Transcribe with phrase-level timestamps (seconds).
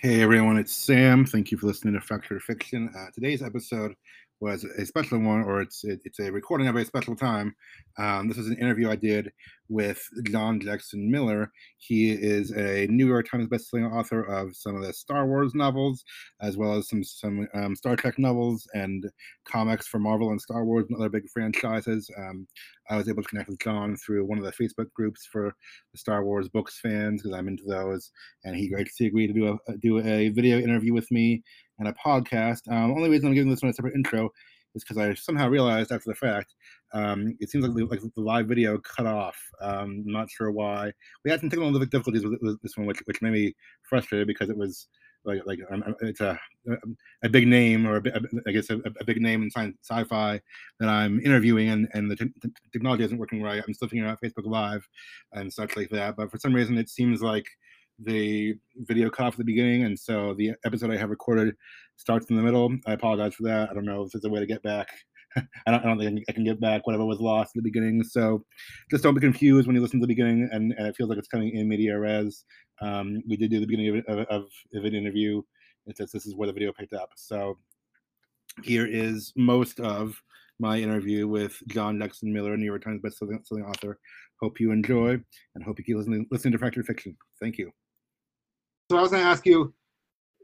[0.00, 1.26] Hey everyone, it's Sam.
[1.26, 2.88] Thank you for listening to Fractured Fiction.
[2.96, 3.96] Uh, today's episode
[4.38, 7.52] was a special one, or it's it, it's a recording of a special time.
[7.98, 9.32] Um, this is an interview I did
[9.68, 11.52] with John Jackson Miller.
[11.76, 16.04] He is a New York Times bestselling author of some of the Star Wars novels,
[16.40, 19.04] as well as some some um, Star Trek novels and
[19.46, 22.10] comics for Marvel and Star Wars and other big franchises.
[22.18, 22.46] Um,
[22.90, 25.54] I was able to connect with John through one of the Facebook groups for
[25.92, 28.10] the Star Wars books fans because I'm into those,
[28.44, 31.42] and he graciously agreed to do a do a video interview with me
[31.78, 32.70] and a podcast.
[32.70, 34.30] Um, only reason I'm giving this one a separate intro
[34.74, 36.54] is because I somehow realized after the fact
[36.92, 39.36] um, it seems like the, like the live video cut off.
[39.60, 40.92] Um, not sure why.
[41.24, 44.50] We had some technical difficulties with, with this one, which, which made me frustrated because
[44.50, 44.88] it was
[45.24, 46.38] like like um, it's a
[47.22, 48.02] a big name or a,
[48.46, 50.40] I guess a, a big name in science sci-fi
[50.80, 53.62] that I'm interviewing and and the, the, technology isn't working right.
[53.66, 54.86] I'm still figuring out Facebook Live
[55.32, 56.16] and such like that.
[56.16, 57.46] But for some reason, it seems like
[57.98, 61.54] the video cut off at the beginning, and so the episode I have recorded
[61.96, 62.74] starts in the middle.
[62.86, 63.70] I apologize for that.
[63.70, 64.88] I don't know if there's a way to get back.
[65.36, 68.02] I don't, I don't think I can get back whatever was lost at the beginning.
[68.02, 68.44] So
[68.90, 71.18] just don't be confused when you listen to the beginning and, and it feels like
[71.18, 72.44] it's coming in media res.
[72.80, 75.42] Um, we did do the beginning of, of, of an interview.
[75.86, 77.10] It says this is where the video picked up.
[77.16, 77.58] So
[78.62, 80.20] here is most of
[80.60, 83.98] my interview with John Jackson Miller, New York Times bestselling author.
[84.40, 85.20] Hope you enjoy
[85.54, 87.16] and hope you keep listening, listening to Fractured Fiction.
[87.40, 87.70] Thank you.
[88.90, 89.74] So I was going to ask you,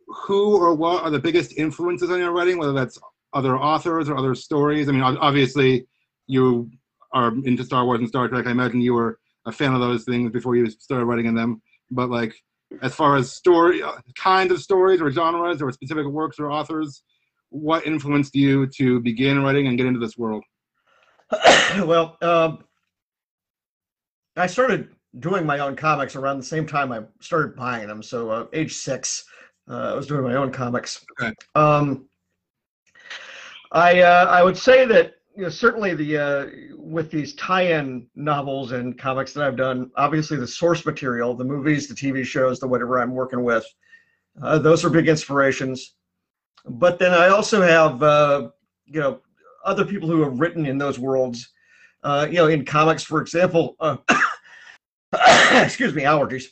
[0.07, 2.99] who or what are the biggest influences on your writing, whether that's
[3.35, 4.89] other authors or other stories?
[4.89, 5.87] I mean, obviously,
[6.27, 6.71] you
[7.13, 8.47] are into Star Wars and Star Trek.
[8.47, 11.63] I imagine you were a fan of those things before you started writing in them.
[11.91, 12.35] But like,
[12.83, 17.03] as far as story uh, kinds of stories or genres or specific works or authors,
[17.51, 20.45] what influenced you to begin writing and get into this world?
[21.79, 22.65] well, um,
[24.37, 24.89] I started
[25.21, 28.03] doing my own comics around the same time I started buying them.
[28.03, 29.25] So, uh, age six,
[29.69, 31.05] uh, I was doing my own comics.
[31.21, 31.33] Okay.
[31.55, 32.09] Um,
[33.75, 38.71] I uh, I would say that you know certainly the uh, with these tie-in novels
[38.71, 42.69] and comics that I've done, obviously the source material, the movies, the TV shows, the
[42.69, 43.67] whatever I'm working with,
[44.41, 45.97] uh, those are big inspirations.
[46.65, 48.51] But then I also have uh,
[48.87, 49.21] you know
[49.65, 51.51] other people who have written in those worlds.
[52.05, 53.97] Uh, you know, in comics, for example, uh,
[55.53, 56.45] excuse me, allergies.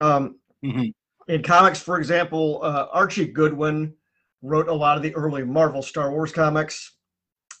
[0.00, 0.84] Um, mm-hmm.
[1.32, 3.94] In comics, for example, uh, Archie Goodwin
[4.42, 6.96] wrote a lot of the early Marvel Star Wars comics.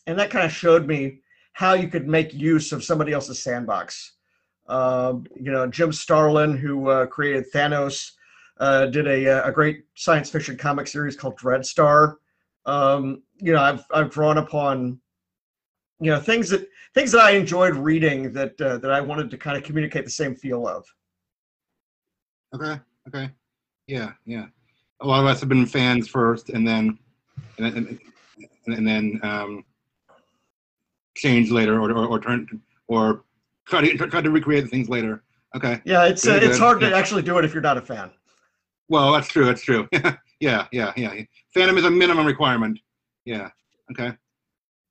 [0.06, 1.20] And that kind of showed me
[1.52, 4.14] how you could make use of somebody else's sandbox.
[4.68, 8.12] Uh, you know, Jim Starlin, who uh, created Thanos,
[8.58, 12.16] uh, did a, uh, a great science fiction comic series called Dreadstar.
[12.66, 15.00] Um, you know, I've I've drawn upon
[15.98, 19.38] you know things that things that I enjoyed reading that uh, that I wanted to
[19.38, 20.84] kind of communicate the same feel of.
[22.54, 22.78] Okay.
[23.08, 23.30] Okay.
[23.86, 24.12] Yeah.
[24.26, 24.46] Yeah
[25.00, 26.98] a lot of us have been fans first, and then
[27.58, 28.00] and, and,
[28.66, 29.64] and then um,
[31.16, 32.46] change later, or or, or turn
[32.88, 33.24] or
[33.66, 35.22] try to try to recreate things later.
[35.56, 35.80] Okay.
[35.84, 38.10] Yeah, it's uh, it's hard to actually do it if you're not a fan.
[38.88, 39.44] Well, that's true.
[39.44, 39.88] That's true.
[40.40, 41.14] yeah, yeah, yeah.
[41.56, 42.78] Fandom is a minimum requirement.
[43.24, 43.50] Yeah.
[43.90, 44.12] Okay.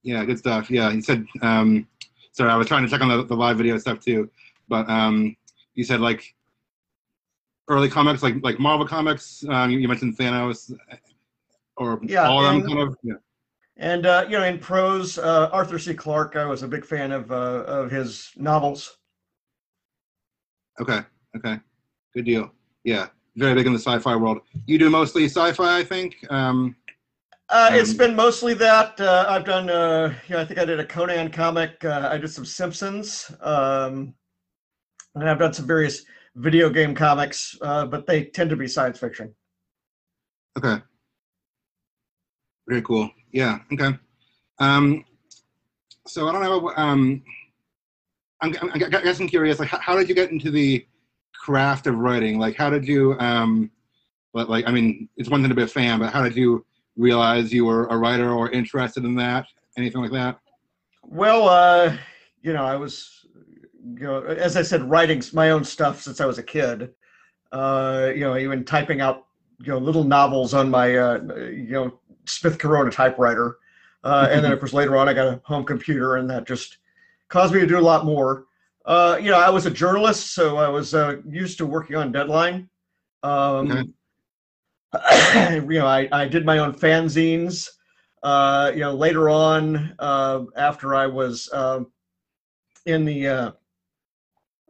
[0.04, 0.72] Yeah, good stuff.
[0.72, 1.26] Yeah, he said.
[1.42, 1.88] Um,
[2.32, 4.30] sorry, I was trying to check on the, the live video stuff too,
[4.68, 5.36] but um,
[5.76, 6.34] you said like
[7.70, 9.46] early comics like like Marvel comics.
[9.48, 10.74] Um, you, mentioned Thanos,
[11.78, 12.98] or yeah, all of them kind of.
[13.04, 13.14] Yeah.
[13.78, 15.94] And uh, you know, in prose, uh, Arthur C.
[15.94, 18.98] Clarke, I was a big fan of uh, of his novels.
[20.82, 21.00] Okay.
[21.38, 21.60] Okay.
[22.14, 22.52] Good deal.
[22.84, 24.42] Yeah, very big in the sci-fi world.
[24.66, 26.18] You do mostly sci-fi, I think.
[26.30, 26.76] Um,
[27.50, 29.00] uh, it's um, been mostly that.
[29.00, 31.84] Uh, I've done, uh, you know, I think I did a Conan comic.
[31.84, 34.14] Uh, I did some Simpsons, um,
[35.16, 36.06] and I've done some various
[36.40, 39.34] video game comics, uh, but they tend to be science fiction.
[40.58, 40.82] Okay.
[42.68, 43.10] Very cool.
[43.32, 43.60] Yeah.
[43.74, 43.98] Okay.
[44.60, 45.04] Um,
[46.08, 46.72] so I don't know.
[46.76, 47.22] Um,
[48.42, 49.60] I'm, I'm, I guess I'm curious.
[49.60, 50.86] Like, how, how, did you get into the
[51.34, 52.40] craft of writing?
[52.40, 53.18] Like, how did you?
[53.20, 53.70] Um,
[54.34, 56.66] but like, I mean, it's one thing to be a fan, but how did you
[56.96, 59.46] realize you were a writer or interested in that?
[59.78, 60.40] Anything like that?
[61.04, 61.98] Well, uh,
[62.42, 63.19] you know, I was
[63.84, 66.92] you know, as I said, writing my own stuff since I was a kid.
[67.52, 69.26] Uh, you know, even typing out
[69.60, 73.58] you know little novels on my uh, you know Smith Corona typewriter,
[74.04, 76.78] uh, and then of course later on I got a home computer, and that just
[77.28, 78.46] caused me to do a lot more.
[78.86, 82.12] Uh, you know, I was a journalist, so I was uh, used to working on
[82.12, 82.70] deadline.
[83.24, 83.84] Um, okay.
[85.56, 87.68] you know, I, I did my own fanzines.
[88.24, 91.82] Uh, you know, later on, uh, after I was uh,
[92.86, 93.52] in the uh,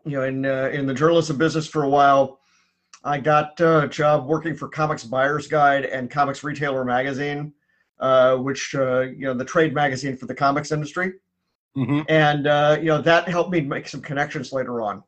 [0.09, 2.39] you know, in uh, in the journalism business for a while.
[3.03, 7.53] I got uh, a job working for Comics Buyer's Guide and Comics Retailer Magazine,
[7.99, 11.13] uh, which uh, you know the trade magazine for the comics industry,
[11.75, 15.03] hmm and uh, you know that helped me make some connections later on,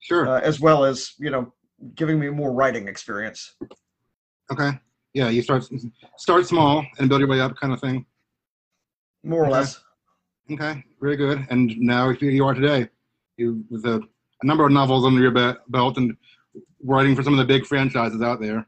[0.00, 0.26] Sure.
[0.26, 1.52] uh, as well as you know
[1.94, 3.54] giving me more writing experience.
[4.50, 4.70] okay.
[5.14, 5.64] Yeah, you start
[6.16, 8.04] start small and build your way up, kind of thing.
[9.22, 9.58] More or Okay.
[9.58, 9.80] less.
[10.50, 11.46] Okay, very good.
[11.50, 12.88] And now you are today,
[13.36, 14.00] you with a,
[14.42, 16.16] a number of novels under your be- belt and
[16.82, 18.66] writing for some of the big franchises out there.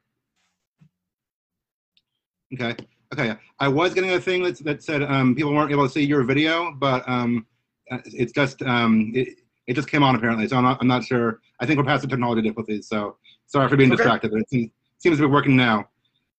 [2.55, 2.75] Okay,
[3.13, 3.37] okay.
[3.61, 6.25] I was getting a thing that that said um, people weren't able to see your
[6.25, 7.47] video, but um,
[7.91, 10.49] uh, it's just um, it, it just came on apparently.
[10.49, 11.41] So I'm not I'm not sure.
[11.61, 12.89] I think we're past the technology difficulties.
[12.89, 13.17] So
[13.47, 13.99] sorry for being Okay.
[13.99, 15.89] distracted, but it seems, seems to be working now.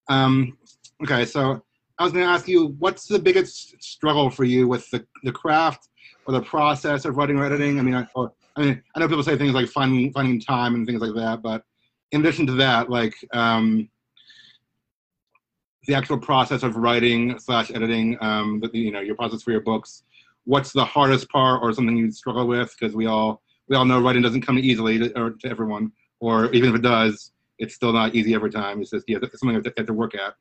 [0.10, 0.58] Um,
[1.04, 1.64] okay, so
[1.98, 5.32] I was going to ask you, what's the biggest struggle for you with the, the
[5.32, 5.88] craft
[6.26, 7.80] or the process of writing or editing?
[7.80, 10.76] I mean, I, or, I mean, I know people say things like finding finding time
[10.76, 11.64] and things like that, but
[12.12, 13.90] in addition to that, like um,
[15.88, 20.04] the actual process of writing slash editing, um, you know, your process for your books.
[20.46, 22.76] What's the hardest part, or something you struggle with?
[22.78, 26.52] Because we all we all know writing doesn't come easily to, or to everyone, or
[26.52, 28.82] even if it does, it's still not easy every time.
[28.82, 30.34] It's just yeah, it's something you have to, have to work at.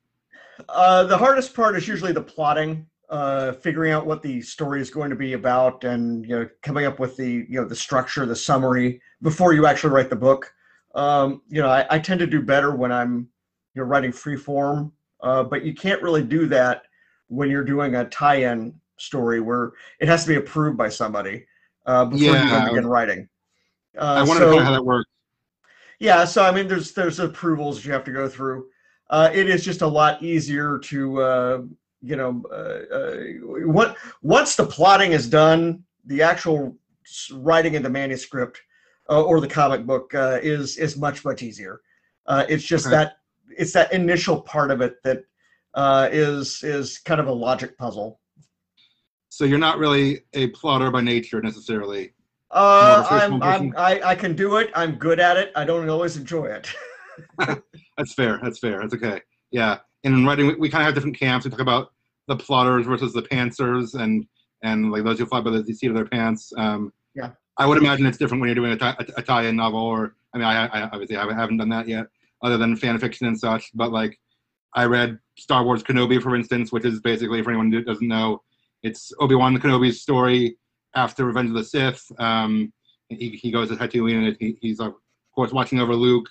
[0.67, 4.89] Uh, the hardest part is usually the plotting, uh, figuring out what the story is
[4.89, 8.25] going to be about, and you know, coming up with the you know the structure,
[8.25, 10.51] the summary before you actually write the book.
[10.95, 13.27] Um, you know, I, I tend to do better when I'm
[13.75, 16.83] you know writing free form, uh, but you can't really do that
[17.27, 21.45] when you're doing a tie-in story where it has to be approved by somebody
[21.85, 22.61] uh, before you Yeah.
[22.61, 23.27] even begin writing.
[23.97, 25.09] Uh, I wonder so- how that works.
[25.99, 28.67] yeah, so I mean, there's there's approvals you have to go through.
[29.09, 31.61] Uh, it is just a lot easier to, uh,
[32.01, 33.17] you know, uh, uh,
[33.67, 36.75] what once the plotting is done, the actual
[37.33, 38.61] writing in the manuscript
[39.09, 41.81] uh, or the comic book uh, is is much much easier.
[42.25, 42.95] Uh, it's just Okay.
[42.95, 43.13] that
[43.57, 45.23] it's that initial part of it that
[45.75, 48.19] uh, is is kind of a logic puzzle.
[49.29, 52.13] So you're not really a plotter by nature necessarily.
[52.49, 54.71] Uh, More of a I'm, I'm I, I can do it.
[54.75, 55.51] I'm good at it.
[55.55, 56.73] I don't always enjoy it.
[57.97, 58.39] That's fair.
[58.41, 58.79] That's fair.
[58.81, 59.21] That's okay.
[59.51, 59.77] Yeah.
[60.03, 61.45] And in writing, we, we kind of have different camps.
[61.45, 61.91] We talk about
[62.27, 64.25] the plotters versus the pantsers, and
[64.63, 66.53] and like those who fly by the seat of their pants.
[66.57, 67.31] Um, Yeah.
[67.57, 70.37] I would imagine it's different when you're doing a, tie- a, tie-in novel, or I
[70.37, 72.07] mean, I, I obviously haven't, haven't done that yet,
[72.41, 73.69] other than fan fiction and such.
[73.75, 74.17] But like,
[74.73, 78.41] I read Star Wars Kenobi, for instance, which is basically, for anyone who doesn't know,
[78.83, 80.57] it's Obi Wan Kenobi's story
[80.95, 82.03] after Revenge of the Sith.
[82.19, 82.71] Um,
[83.09, 84.95] he, he goes to Tatooine, and he, he's of
[85.35, 86.29] course watching over Luke.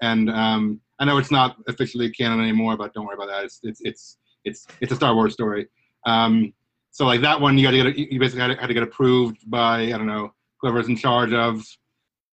[0.00, 3.42] And um, I know it's not officially canon anymore, but don't worry about that.
[3.44, 5.66] It's it's it's it's it's a Star Wars story.
[6.06, 6.52] Um,
[6.92, 8.84] so like that one, you got to get you basically had to, had to get
[8.84, 11.64] approved by I don't know whoever's in charge of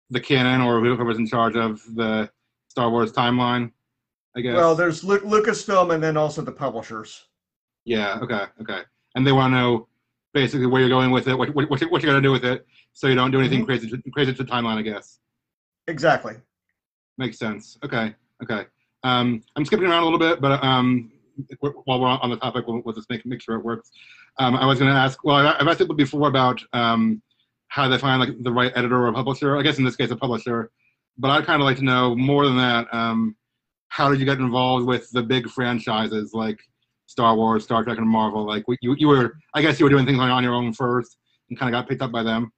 [0.09, 2.31] the canon or whoever's in charge of the
[2.69, 3.71] Star Wars timeline.
[4.35, 4.55] I guess.
[4.57, 7.27] Well, there's Lu- Lucasfilm and then also the publishers.
[7.85, 8.19] Yeah.
[8.23, 8.45] Okay.
[8.63, 8.81] Okay.
[9.15, 9.89] And they want to know
[10.33, 12.47] basically where you're going with it, what what what, you- what you're gonna do with
[12.47, 14.79] it, so you don't do anything crazy to, crazy to the timeline.
[14.79, 15.19] I guess
[15.87, 16.37] Exactly.
[17.19, 17.77] makes sense.
[17.85, 18.15] Okay.
[18.43, 18.67] Okay.
[19.03, 21.13] Um, I'm skipping around a little bit, but um,
[21.61, 23.91] while we're on the topic, we'll, we'll just make make sure it works.
[24.39, 25.23] Um, I was gonna ask.
[25.25, 27.23] Well, I've I've asked people before about um,
[27.69, 29.57] how they find like the right editor or publisher.
[29.57, 30.71] I guess in this case, a publisher.
[31.19, 32.93] But I'd kind of like to know more than that.
[32.93, 33.37] Um,
[33.89, 36.59] how did you get involved with the big franchises like
[37.07, 38.45] Star Wars, Star Trek, and Marvel?
[38.45, 41.17] Like you, you were, I guess you were doing things on your own first,
[41.49, 42.53] and kind of got picked up by them.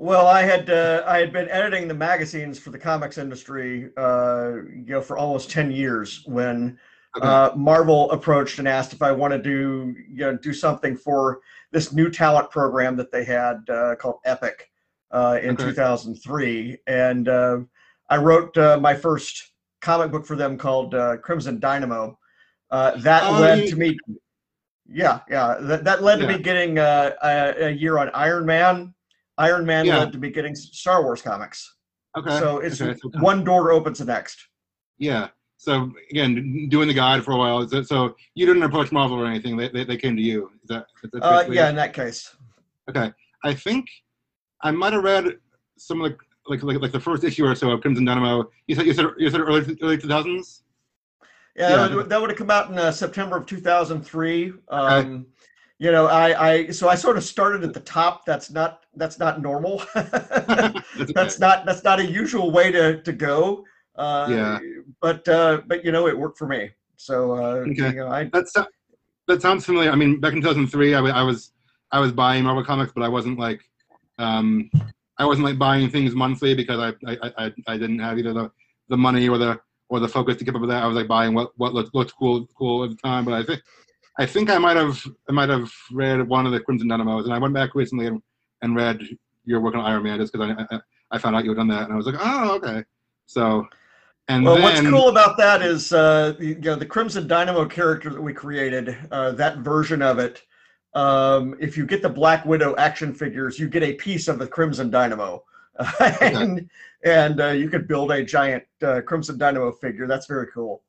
[0.00, 4.52] Well, I had uh, I had been editing the magazines for the comics industry, uh,
[4.72, 6.78] you know, for almost ten years when
[7.18, 7.28] Okay.
[7.28, 11.40] uh, Marvel approached and asked if I wanted to, you know, do something for
[11.70, 14.70] this new talent program that they had uh, called Epic
[15.10, 15.64] uh, in Okay.
[15.64, 17.58] 2003, and uh,
[18.08, 19.52] I wrote uh, my first
[19.82, 22.18] comic book for them called uh, Crimson Dynamo.
[22.70, 23.98] Uh, that Oh, led to me.
[24.88, 25.58] Yeah, yeah.
[25.60, 28.94] That, that led to me getting uh, a, a year on Iron Man.
[29.40, 29.98] Iron Man Yeah.
[29.98, 31.76] led to be getting Star Wars comics.
[32.16, 32.38] okay.
[32.38, 32.98] So it's okay.
[33.20, 34.48] one door opens the next.
[34.98, 35.28] Yeah.
[35.56, 37.66] So again, doing the guide for a while.
[37.68, 39.56] So, so you didn't approach Marvel or anything.
[39.56, 40.50] They, they, they came to you.
[40.62, 40.86] Is that?
[41.12, 41.70] That Uh, yeah, it?
[41.70, 42.34] in that case.
[42.88, 43.12] Okay.
[43.44, 43.86] I think
[44.62, 45.38] I might have read
[45.78, 46.16] some of the
[46.46, 48.50] like like like the first issue or so of Crimson Dynamo.
[48.66, 50.62] You said you said you said early early two thousands.
[51.56, 51.76] Yeah, Yeah.
[51.76, 54.52] That, would, that would have come out in uh, September of 2003.
[54.68, 55.26] Um,
[55.80, 58.26] You know, I, I so I sort of started at the top.
[58.26, 59.82] That's not that's not normal.
[59.94, 63.64] that's not that's not a usual way to to go.
[63.96, 64.58] Uh, Yeah.
[65.00, 66.70] But uh, but you know, it worked for me.
[66.96, 67.88] So uh, Okay.
[67.88, 68.52] you know, I That's
[69.26, 69.90] that sounds familiar.
[69.90, 71.52] I mean, back in 2003, I, I was
[71.92, 73.62] I was buying Marvel comics, but I wasn't like
[74.18, 74.70] um,
[75.16, 78.50] I wasn't like buying things monthly because I I, I, I didn't have either the,
[78.90, 79.58] the money or the
[79.88, 80.82] or the focus to keep up with that.
[80.82, 83.24] I was like buying what what looked, looked cool cool at the time.
[83.24, 83.62] But I think
[84.20, 87.32] I think I might have I might have read one of the Crimson Dynamos, and
[87.32, 88.20] I went back recently and,
[88.60, 89.00] and read
[89.46, 90.80] your work on Iron Man just because I, I
[91.12, 92.84] I found out you had done that, and I was like, oh okay.
[93.24, 93.66] So
[94.28, 98.10] and well, then, what's cool about that is, uh, you know, the Crimson Dynamo character
[98.10, 100.42] that we created, uh, that version of it.
[100.94, 104.46] Um, if you get the Black Widow action figures, you get a piece of the
[104.46, 105.44] Crimson Dynamo,
[106.20, 106.68] and
[107.04, 110.06] and uh, you could build a giant uh, Crimson Dynamo figure.
[110.06, 110.82] That's very cool.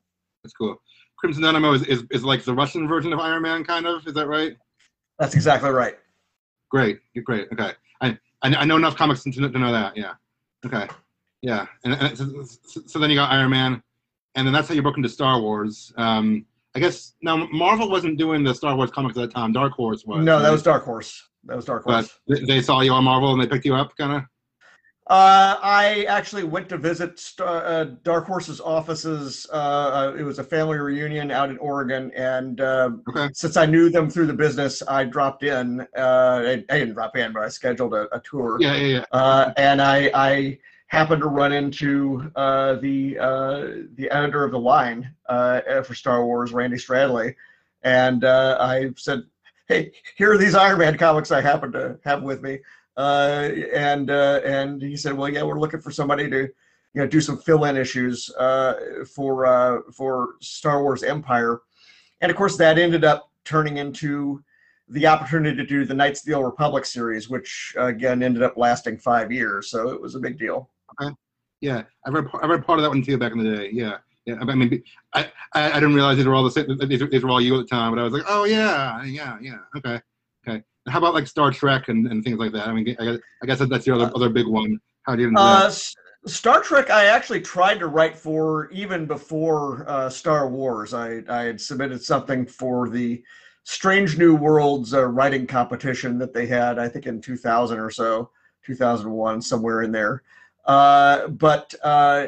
[0.44, 0.82] That's cool.
[1.22, 4.04] Crimson Dynamo is, is, is like the Russian version of Iron Man, kind of.
[4.08, 4.56] Is that right?
[5.20, 5.94] That's exactly right.
[6.68, 6.98] Great.
[7.14, 7.46] You're great.
[7.52, 7.70] Okay.
[8.00, 9.96] I I, I know enough comics to, to know that.
[9.96, 10.14] Yeah.
[10.66, 10.88] Okay.
[11.40, 11.66] Yeah.
[11.84, 12.44] And, and so,
[12.86, 13.80] so, then you got Iron Man,
[14.34, 15.92] and then that's how you broke into Star Wars.
[15.96, 19.52] Um, I guess now Marvel wasn't doing the Star Wars comics at that time.
[19.52, 20.24] Dark Horse was.
[20.24, 21.22] No, that was Dark Horse.
[21.44, 22.18] That was Dark Horse.
[22.26, 24.22] But they saw you on Marvel and they picked you up, kind of.
[25.08, 29.48] Uh, I actually went to visit Star, uh, Dark Horse's offices.
[29.52, 33.28] Uh, uh, it was a family reunion out in Oregon, and um, okay.
[33.34, 35.80] since I knew them through the business, I dropped in.
[35.80, 38.58] Uh, I, I, didn't drop in, but I scheduled a, a tour.
[38.60, 39.04] Yeah, yeah, yeah.
[39.10, 45.94] Uh, and I, I happened to run into the the editor of the line for
[45.94, 47.34] Star Wars, Randy Stradley,
[47.82, 49.24] and I said,
[49.66, 52.60] "Hey, here are these Iron Man comics I happen to have with me."
[52.96, 57.06] Uh, and uh, and he said, well, yeah, we're looking for somebody to, you know,
[57.06, 61.60] do some fill-in issues uh, for uh, for Star Wars Empire,
[62.20, 64.42] and of course that ended up turning into
[64.88, 68.56] the opportunity to do the Knights of the Old Republic series, which again ended up
[68.56, 69.70] lasting five years.
[69.70, 70.68] So it was a big deal.
[71.00, 71.14] Okay.
[71.60, 73.70] Yeah, I read I read part of that one too back in the day.
[73.72, 73.98] Yeah.
[74.24, 74.80] Yeah, I mean,
[75.14, 76.78] I, I, didn't realize these were all the same.
[76.86, 79.58] These were all you at the time, but I was like, oh yeah, yeah, yeah,
[79.76, 80.00] okay,
[80.46, 80.62] okay.
[80.88, 82.66] How about like Star Trek and, and things like that?
[82.66, 84.78] I mean, I guess, I guess that's your other, other big one.
[85.02, 85.32] How do you?
[85.36, 85.72] Uh,
[86.26, 90.94] Star Trek, I actually tried to write for even before uh, Star Wars.
[90.94, 93.22] I, I had submitted something for the
[93.64, 98.30] Strange New Worlds uh, writing competition that they had, I think in 2000 or so,
[98.64, 100.22] 2001, somewhere in there.
[100.64, 102.26] Uh, but uh,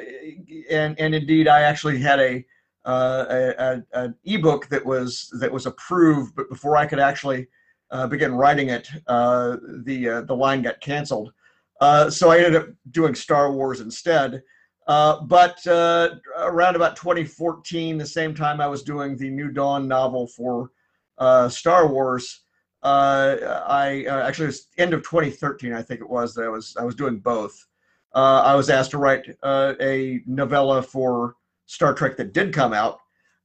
[0.71, 2.45] and and indeed, I actually had a,
[2.85, 7.47] uh, a, a an ebook that was that was approved, but before I could actually
[7.95, 11.33] uh, began writing it, uh, the uh, the line got canceled.
[11.81, 14.43] Uh, so I ended up doing Star Wars instead.
[14.89, 19.89] Uh, but uh, around about 2014, the same time I was doing the New Dawn
[19.89, 20.71] novel for
[21.49, 22.43] Star Wars,
[22.83, 26.97] I actually was end of 2013, I think it was that I was I was
[26.97, 27.57] doing both.
[28.13, 31.37] I was asked to write a novella for
[31.67, 32.99] Star Trek that did come out,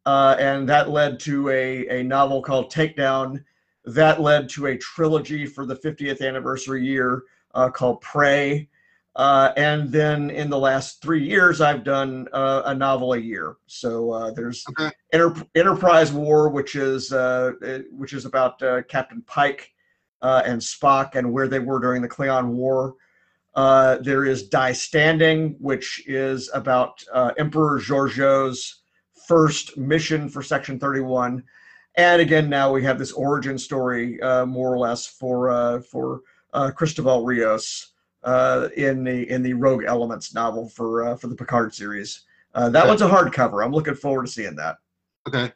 [0.08, 3.44] and that led to a, a novel called Takedown
[3.86, 8.70] that led to a trilogy for the 50th anniversary year uh, called Prey.
[9.16, 13.58] Uh, and then in the last three years, I've done uh, a novel a year.
[13.66, 14.92] So uh, there's okay.
[15.12, 17.54] Enter- Enterprise War, which is uh,
[17.92, 19.72] which is about uh, Captain Pike
[20.22, 22.96] and Spock and where they were during the Klingon War.
[23.56, 27.04] there is Die Standing, which is about
[27.38, 28.84] Emperor Georgiou's
[29.28, 31.44] first mission for Section 31
[32.00, 36.22] and again, now we have this origin story, uh, more or less, for uh, for
[36.54, 37.92] uh, Cristobal Rios
[38.24, 42.22] uh, in the in the Rogue Elements novel for uh, for the Picard series.
[42.56, 43.64] Uh, that one's a hardcover.
[43.64, 44.78] I'm looking forward to seeing that.
[45.28, 45.52] Okay,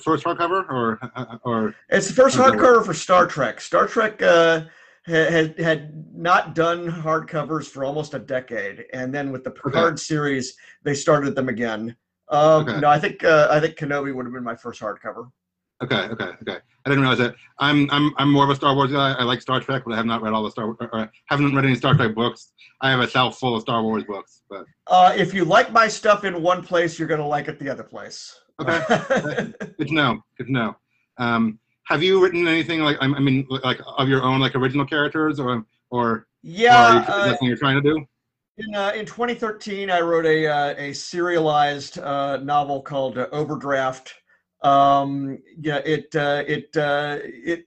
[0.00, 1.00] first hardcover or
[1.42, 3.60] or it's the first hardcover for Star Trek.
[3.60, 4.20] Star Trek
[5.04, 9.96] had had not done hardcovers for almost a decade, and then with the Picard okay.
[9.96, 11.96] series, they started them again.
[12.28, 12.78] Um, okay.
[12.78, 15.28] No, I think I think Kenobi would have been my first hardcover.
[15.82, 16.58] Okay, okay, okay.
[16.84, 17.34] I didn't realize that.
[17.58, 19.12] I'm I'm I'm more of a Star Wars guy.
[19.12, 21.54] I like Star Trek, but I have not read all the Star or, or haven't
[21.54, 22.52] read any Star Trek books.
[22.80, 24.42] I have a shelf full of Star Wars books.
[24.50, 27.68] But uh, if you like my stuff in one place, you're gonna like it the
[27.68, 28.34] other place.
[28.60, 28.80] Okay,
[29.78, 30.20] good to know.
[30.36, 30.76] Good to know.
[31.18, 35.38] Um, have you written anything like I mean like of your own like original characters
[35.38, 36.98] or or yeah?
[36.98, 38.04] Or is uh, you're trying to do?
[38.58, 44.14] In, uh, in 2013, I wrote a uh, a serialized uh, novel called uh, Overdraft
[44.62, 47.64] um, yeah, it uh, it uh, it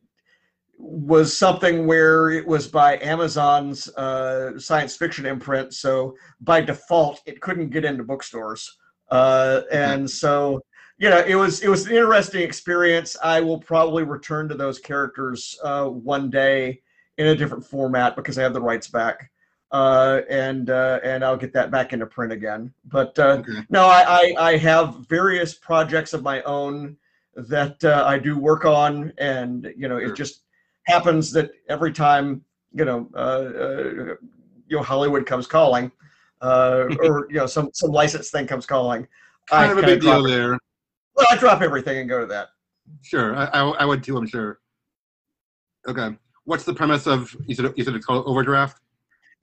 [0.77, 7.39] was something where it was by Amazon's uh, science fiction imprint, so by default it
[7.41, 8.77] couldn't get into bookstores,
[9.09, 10.59] uh, and so
[10.97, 13.15] you know it was it was an interesting experience.
[13.23, 16.81] I will probably return to those characters uh, one day
[17.17, 19.31] in a different format because I have the rights back
[19.71, 22.73] uh, and uh, and I'll get that back into print again.
[22.85, 23.65] But uh, okay.
[23.69, 26.97] no, I, I, I have various projects of my own
[27.35, 30.11] that uh, I do work on, and you know sure.
[30.11, 30.43] it just
[30.87, 34.15] happens that every time you know uh, uh,
[34.67, 35.91] you know Hollywood comes calling,
[36.41, 39.07] uh, or you know some some license thing comes calling.
[39.49, 40.29] Kind I of a big deal it.
[40.29, 40.59] there.
[41.15, 42.49] Well, I drop everything and go to that.
[43.01, 44.17] Sure, I, I, I would too.
[44.17, 44.59] I'm sure.
[45.87, 48.81] Okay, what's the premise of you said you said it's called Overdraft?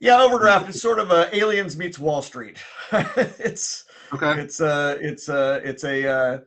[0.00, 0.68] Yeah, Overdraft.
[0.68, 2.58] Is sort of a Aliens meets Wall Street.
[2.92, 6.38] it's Okay, it's a it's a it's a uh,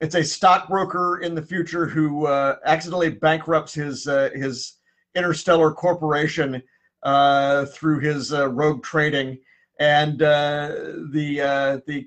[0.00, 4.74] it's a stockbroker in the future who uh, accidentally bankrupts his uh, his
[5.14, 6.62] interstellar corporation
[7.02, 9.38] uh, through his uh, rogue trading,
[9.80, 10.68] and uh,
[11.12, 12.06] the uh, the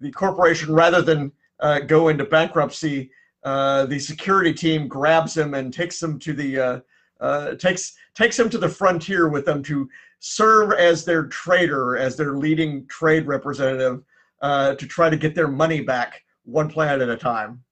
[0.00, 3.10] the corporation rather than uh, go into bankruptcy,
[3.44, 6.82] uh, the security team grabs him and takes him to the
[7.20, 9.88] uh, takes takes him to the frontier with them to
[10.20, 14.02] serve as their trader, as their leading trade representative,
[14.42, 17.62] uh, to try to get their money back one planet at a time.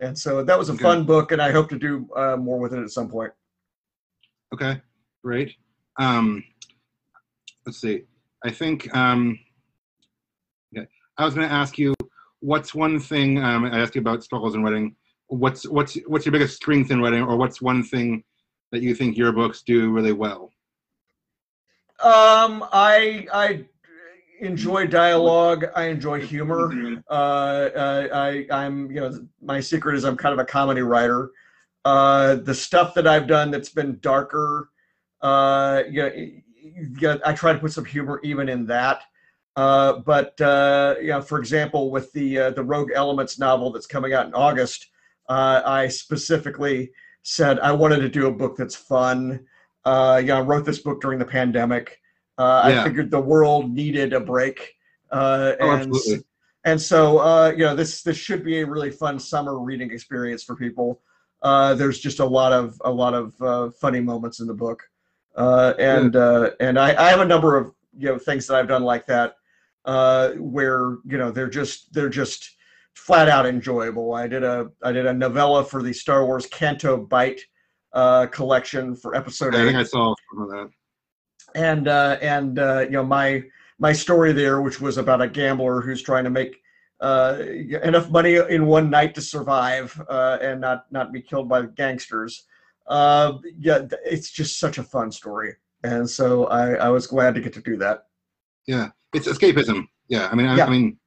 [0.00, 0.82] And so that was a Okay.
[0.82, 3.32] fun book, and I hope to do uh, more with it at some point.
[4.54, 4.80] okay,
[5.24, 5.54] great.
[5.98, 6.42] Um,
[7.64, 8.02] let's see.
[8.44, 9.38] I think um,
[10.76, 10.86] okay.
[11.18, 11.94] I was going to ask you,
[12.40, 13.42] what's one thing?
[13.42, 14.96] Um, I asked you about struggles in writing.
[15.32, 18.22] What's what's what's your biggest strength in writing, or what's one thing
[18.70, 20.52] that you think your books do really well?
[22.02, 23.64] Um, I I
[24.40, 25.66] enjoy dialogue.
[25.74, 27.02] I enjoy humor.
[27.08, 31.30] Uh, uh, I I'm you know my secret is I'm kind of a comedy writer.
[31.84, 34.68] Uh, the stuff that I've done that's been darker,
[35.22, 36.10] uh, yeah,
[37.00, 39.02] yeah, I try to put some humor even in that.
[39.56, 43.86] Uh, but uh, you know, for example, with the uh, the Rogue Elements novel that's
[43.86, 44.88] coming out in August,
[45.28, 49.46] uh, I specifically said I wanted to do a book that's fun.
[49.84, 52.00] Uh, yeah, I wrote this book during the pandemic.
[52.38, 52.80] Uh, Yeah.
[52.80, 54.74] I figured the world needed a break,
[55.10, 56.24] uh, Oh, and absolutely.
[56.64, 60.42] and so uh, you know this this should be a really fun summer reading experience
[60.42, 61.00] for people.
[61.42, 64.82] Uh, there's just a lot of a lot of uh, funny moments in the book,
[65.36, 68.68] uh, and uh, and I, I have a number of you know things that I've
[68.68, 69.36] done like that
[69.84, 72.56] uh, where you know they're just they're just
[72.94, 74.14] flat out enjoyable.
[74.14, 77.40] I did a I did a novella for the Star Wars Canto Bight
[77.92, 80.70] uh, collection for episode I eight think I saw some of that.
[81.54, 83.42] and uh, and uh, you know my
[83.78, 86.56] my story there, which was about a gambler who's trying to make
[87.00, 87.38] uh,
[87.82, 92.44] enough money in one night to survive uh, and not not be killed by gangsters.
[92.86, 97.40] Uh, yeah, it's just such a fun story, and so I, I was glad to
[97.40, 98.04] get to do that.
[98.66, 99.86] Yeah, it's escapism.
[100.08, 100.66] Yeah, I mean, I, Yeah.
[100.66, 100.98] I mean,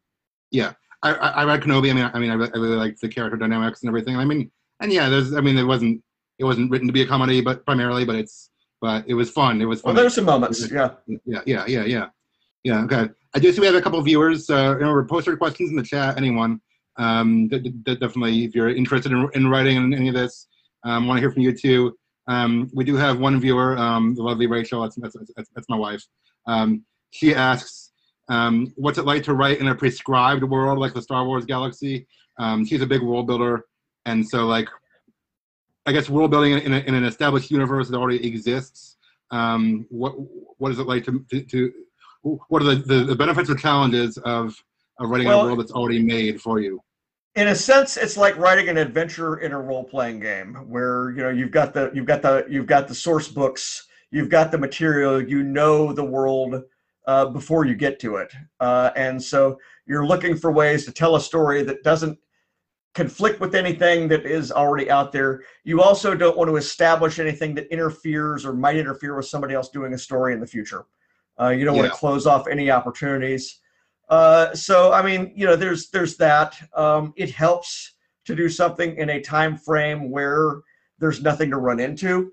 [0.52, 0.74] yeah.
[1.06, 1.90] I, I, I read Kenobi.
[1.92, 4.16] I mean, I mean, I, re- I really like the character dynamics and everything.
[4.18, 5.34] I mean, and yeah, there's.
[5.34, 6.02] I mean, it wasn't.
[6.40, 8.50] It wasn't written to be a comedy, but primarily, but it's.
[8.82, 9.62] But it was fun.
[9.62, 9.90] It was fun.
[9.90, 10.04] Well, fun.
[10.04, 10.92] there's some moments, yeah.
[11.26, 12.08] yeah, yeah, yeah, yeah,
[12.64, 12.84] yeah.
[12.84, 13.10] Okay.
[13.34, 14.50] I do see we have a couple of viewers.
[14.50, 16.18] Uh, remember, post your questions in the chat.
[16.18, 16.60] Anyone?
[16.98, 20.48] Um, d- d- definitely, if you're interested in, in writing in any of this,
[20.84, 21.96] um, want to hear from you too.
[22.28, 24.82] Um, we do have one viewer, um, the lovely Rachel.
[24.82, 26.04] That's that's, that's, that's my wife.
[26.48, 27.85] Um, she asks,
[28.28, 32.08] um, "What's it like to write in a prescribed world like the Star Wars galaxy?"
[32.40, 33.66] Um, she's a big world builder,
[34.06, 34.68] and so like,
[35.86, 38.98] I guess world building in, a, in an established universe that already exists.
[39.32, 40.14] Um, what
[40.58, 41.74] what is it like to to, to
[42.24, 44.56] what are the, the, the benefits or challenges of,
[45.00, 46.82] of writing Well- a world that's already made for you?
[47.36, 51.30] in a sense it's like writing an adventure in a role-playing game where you know
[51.30, 55.22] you've got the you've got the you've got the source books you've got the material
[55.22, 56.64] you know the world
[57.08, 61.16] uh, before you get to it uh, and so you're looking for ways to tell
[61.16, 62.18] a story that doesn't
[62.94, 67.54] conflict with anything that is already out there you also don't want to establish anything
[67.54, 70.86] that interferes or might interfere with somebody else doing a story in the future
[71.42, 73.60] uh, you don't want to close off any opportunities
[74.10, 76.56] uh, so I mean, you know, there's there's that.
[76.76, 80.62] Um, it helps to do something in a time frame where
[81.00, 82.32] there's nothing to run into.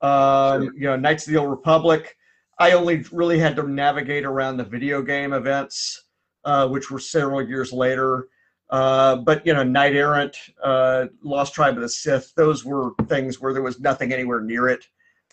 [0.00, 0.74] Um, Sure.
[0.74, 2.16] You know, Knights of the Old Republic.
[2.62, 6.04] I only really had to navigate around the video game events,
[6.44, 8.28] uh, which were several years later.
[8.70, 13.40] Uh, but you know, Knight Errant, uh, Lost Tribe of the Sith, those were things
[13.40, 14.86] where there was nothing anywhere near it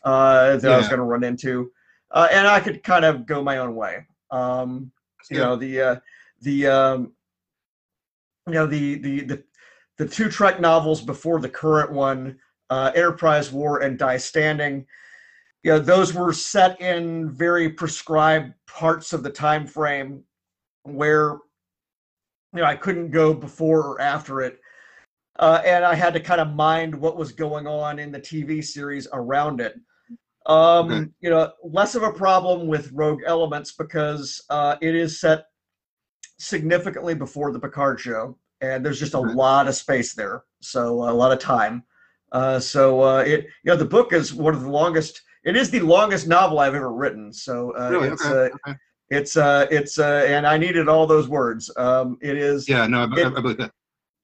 [0.04, 1.72] uh, that I was going to run into,
[2.10, 4.08] uh, and I could kind of go my own way.
[4.32, 4.92] Um,
[5.30, 5.44] you Yeah.
[5.44, 5.96] know the uh,
[6.42, 7.14] the um,
[8.48, 9.44] you know the the the
[9.98, 12.40] the two Trek novels before the current one,
[12.72, 14.88] uh, Enterprise War and Die Standing.
[15.64, 20.24] You know those were set in very prescribed parts of the time frame
[20.84, 21.38] where
[22.54, 24.60] you know I couldn't go before or after it.
[25.38, 28.64] Uh, and I had to kind of mind what was going on in the TV
[28.64, 29.80] series around it.
[30.46, 31.06] Um, Okay.
[31.22, 35.46] You know, less of a problem with Rogue Elements because uh, it is set
[36.40, 39.34] significantly before the Picard show, and there's just a Okay.
[39.34, 41.84] lot of space there, so a lot of time.
[42.32, 45.22] Uh, so uh, it, you know, the book is one of the longest.
[45.44, 47.32] It is the longest novel I've ever written.
[47.32, 48.10] So uh, Really?
[48.10, 48.52] it's Okay.
[48.54, 48.78] uh, okay.
[49.10, 51.72] It's uh, it's uh, and I needed all those words.
[51.78, 52.70] Um, it is.
[52.70, 53.72] Yeah, no, I, it, I believe that.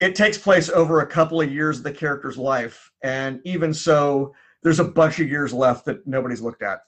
[0.00, 4.32] It takes place over a couple of years of the character's life, and even so,
[4.62, 6.82] there's a bunch of years left that nobody's looked at.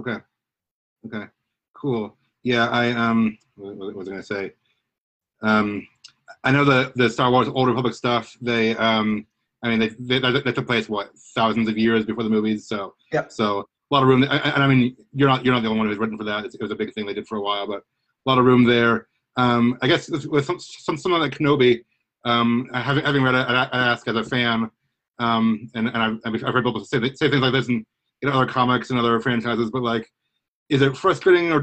[0.00, 0.16] Okay.
[1.06, 1.26] Okay.
[1.74, 2.16] Cool.
[2.42, 4.52] Yeah, I um, what, was I gonna say?
[5.42, 5.86] Um,
[6.44, 8.36] I know the the Star Wars Old Republic stuff.
[8.40, 9.26] They um,
[9.62, 12.68] I mean, they they, took place what thousands of years before the movies.
[12.68, 13.26] So yeah.
[13.28, 14.22] So a lot of room.
[14.22, 16.44] And I mean, you're not you're not the only one who's written for that.
[16.44, 18.64] It was a big thing they did for a while, but a lot of room
[18.64, 19.08] there.
[19.36, 21.84] Um, I guess with some some someone like Kenobi,
[22.24, 24.70] um, having having read it, I, I ask as a fan,
[25.18, 27.84] um, and and I've, I've heard people say say things like this in,
[28.22, 30.10] in other comics and other franchises, but like,
[30.68, 31.62] is it frustrating or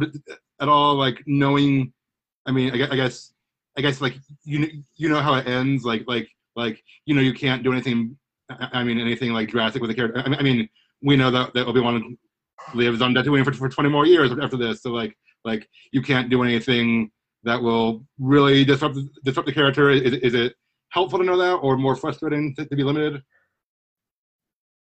[0.59, 1.93] at all like knowing?
[2.45, 3.33] I mean, I guess, I guess
[3.77, 7.33] I guess like you you know how it ends, like like like you know you
[7.33, 8.17] can't do anything.
[8.49, 10.21] I mean anything like drastic with the character.
[10.23, 10.69] I mean, I mean
[11.01, 12.17] we know that, that Obi Wan
[12.73, 14.81] lives on Tatooine for, for 20 more years after this.
[14.81, 17.11] So like like you can't do anything
[17.43, 19.89] that will really disrupt disrupt the character.
[19.89, 20.55] Is, is it
[20.89, 23.21] helpful to know that, or more frustrating to, to be limited?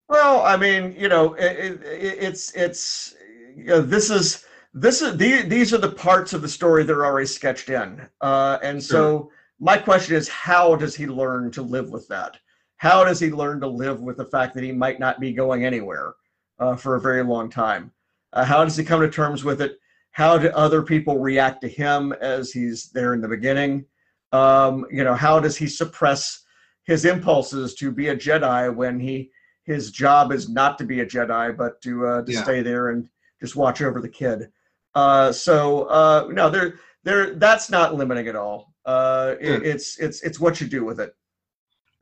[0.09, 3.15] Well, I mean, you know, it, it, it's it's
[3.55, 6.93] you know, this is this is these, these are the parts of the story that
[6.93, 9.29] are already sketched in, uh, and sure.
[9.63, 12.37] My question is, how does he learn to live with that?
[12.83, 15.63] how does he learn to live with the fact that he might not be going
[15.63, 16.15] anywhere
[16.59, 17.89] uh, for a very long time?
[18.33, 19.77] Uh, how does he come to terms with it?
[20.11, 23.85] How do other people react to him as he's there in the beginning?
[24.33, 26.43] Um, you know, how does he suppress
[26.83, 29.31] his impulses to be a Jedi when he
[29.63, 32.43] his job is not to be a Jedi but to uh, to yeah.
[32.43, 33.07] stay there and
[33.39, 34.49] just watch over the kid?
[34.93, 38.72] Uh, so uh, no, there there that's not limiting at all.
[38.85, 41.15] Uh, it, it's it's it's what you do with it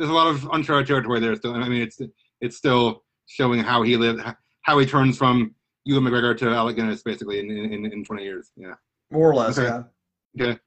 [0.02, 1.54] there's a lot of uncharted territory there still.
[1.54, 2.02] I mean, it's
[2.42, 4.22] it's still showing how he lived,
[4.64, 5.54] how he turns from
[5.86, 8.52] Ewan McGregor to Alec Guinness basically in, in, in 20 years.
[8.56, 8.74] Yeah.
[9.12, 9.84] More or less, okay.
[10.34, 10.48] yeah.
[10.48, 10.60] Okay.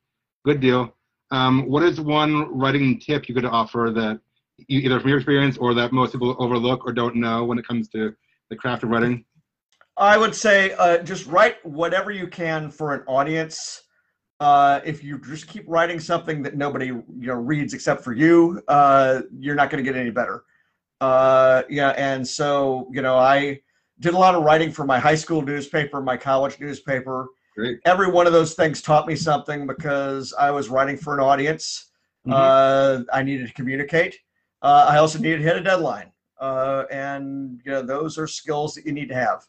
[0.44, 0.94] Good deal.
[1.32, 4.20] Um, what is one writing tip you could offer that
[4.68, 7.66] you, either from your experience or that most people overlook or don't know when it
[7.66, 8.14] comes to
[8.50, 9.24] the craft of writing?
[9.96, 13.83] I would say uh, just write whatever you can for an audience
[14.44, 18.62] uh, if you just keep writing something that nobody you know reads except for you,
[18.68, 20.44] uh, you're not going to get any better.
[21.00, 23.62] Uh, yeah, and so you know, I
[24.00, 27.28] did a lot of writing for my high school newspaper, my college newspaper.
[27.56, 27.78] Great.
[27.86, 31.92] Every one of those things taught me something because I was writing for an audience.
[32.26, 32.34] Mm-hmm.
[32.34, 34.18] Uh, I needed to communicate.
[34.60, 38.74] Uh, I also needed to hit a deadline, uh, and you know, those are skills
[38.74, 39.42] that you need to have.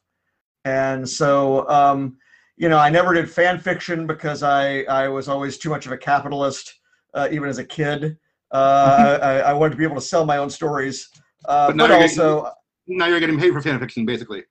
[0.63, 2.15] And so, um,
[2.57, 5.91] you know, I never did fan fiction because I, I was always too much of
[5.91, 6.79] a capitalist,
[7.13, 8.17] uh, even as a kid.
[8.51, 11.09] Uh, I, I, wanted to be able to sell my own stories,
[11.45, 14.43] uh, but, but also getting, now you're getting paid for fan fiction, basically.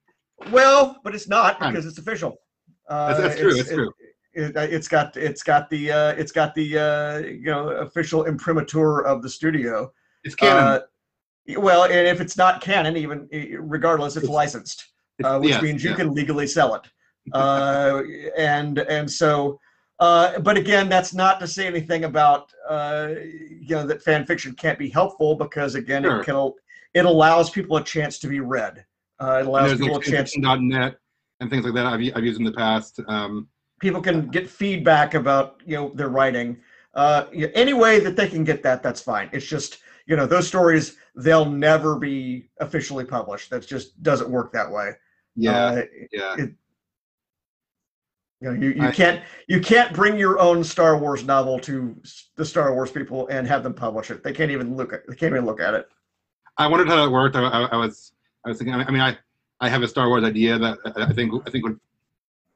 [0.50, 2.36] Well, but it's not because it's official.
[2.88, 3.56] that's, that's true.
[3.56, 3.92] It's, true.
[4.34, 9.06] It, has got it's got the uh, it's got the uh, you know official imprimatur
[9.06, 9.90] of the studio.
[10.24, 10.64] It's canon.
[10.64, 10.80] Uh,
[11.60, 13.28] well, and if it's not canon, even
[13.60, 15.96] regardless, it's, it's licensed, uh, which means you yeah.
[15.96, 16.82] can legally sell it
[17.32, 18.02] uh,
[18.37, 19.58] and and so
[20.00, 23.08] uh, but again that's not to say anything about uh,
[23.60, 26.20] you know that fan fiction can't be helpful because again sure.
[26.20, 26.52] it can
[26.94, 28.84] it allows people a chance to be read.
[29.20, 30.96] Uh, it allows people like a chance net
[31.40, 33.48] and things like that I've, I've used in the past um,
[33.80, 36.58] people can get feedback about you know their writing.
[36.94, 39.28] Uh, any way that they can get that that's fine.
[39.32, 43.50] It's just you know those stories they'll never be officially published.
[43.50, 44.92] That just doesn't work that way.
[45.37, 45.82] Yeah uh,
[46.12, 46.37] yeah.
[46.38, 46.50] it,
[48.44, 51.96] you know, you, you I, can't you can't bring your own Star Wars novel to
[52.37, 54.22] the Star Wars people and have them publish it.
[54.22, 55.88] They can't even look at they can't even look at it.
[56.59, 57.37] I wondered how that worked.
[57.37, 58.12] I, I, I was
[58.44, 58.74] I was thinking.
[58.74, 59.16] I mean, I
[59.61, 61.80] I have a Star Wars idea that I think I think would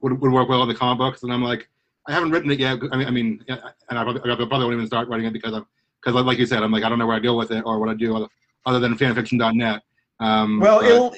[0.01, 1.67] would, would work well in the comic books, and I'm like,
[2.07, 2.79] I haven't written it yet.
[2.91, 5.53] I mean, I mean, and I probably, I probably won't even start writing it because
[5.53, 5.65] I'm
[6.03, 7.79] because like you said, I'm like I don't know where I go with it or
[7.79, 8.27] what I do
[8.65, 9.81] other than fanfiction.net.
[10.19, 11.15] Um, well, but, it'll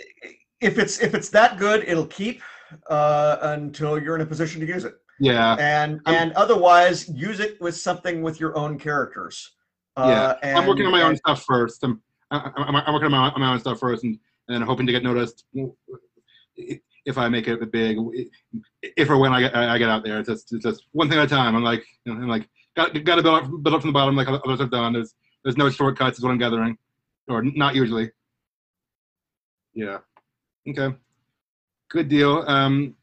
[0.62, 2.42] if it's if it's that good, it'll keep
[2.90, 4.96] uh, until you're in a position to use it.
[5.20, 5.56] Yeah.
[5.60, 9.52] And I'm, and otherwise, use it with something with your own characters.
[9.96, 10.50] Uh, yeah.
[10.50, 11.84] And, I'm working on my own stuff first.
[11.84, 14.88] I'm, I'm, I'm working on my, on my, own stuff first, and, and then hoping
[14.88, 15.46] to get noticed
[17.06, 17.98] if I make it big,
[18.82, 20.20] if or when I get I get out there.
[20.20, 21.56] It's just it's just one thing at a time.
[21.56, 23.94] I'm like you know, I'm like got got to build up, build up from the
[23.94, 24.94] bottom like others have done.
[24.94, 26.18] There's there's no shortcuts.
[26.18, 26.78] Is what I'm gathering,
[27.28, 28.12] or not usually.
[29.74, 30.00] Yeah.
[30.68, 30.96] Okay.
[31.92, 32.44] Good deal.
[32.48, 32.96] Um,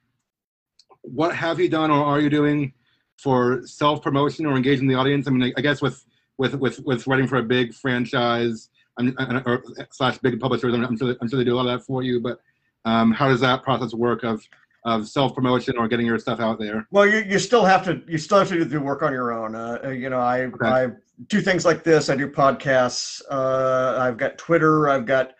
[1.02, 2.72] what have you done or are you doing
[3.18, 5.26] for self promotion or engaging the audience?
[5.26, 6.04] I mean, I guess with
[6.38, 11.28] with with with writing for a big franchise or slash big publishers, I'm sure I'm
[11.28, 12.20] sure they do a lot of that for you.
[12.20, 12.40] But
[12.86, 14.42] um, how does that process work of
[14.86, 16.86] of self promotion or getting your stuff out there?
[16.90, 19.54] Well, you, you still have to you still have to do work on your own.
[19.54, 20.66] Uh, uh, you know, I Okay.
[20.66, 20.88] I
[21.26, 22.08] do things like this.
[22.08, 23.20] I do podcasts.
[23.30, 24.88] Uh, I've got Twitter.
[24.88, 25.34] I've got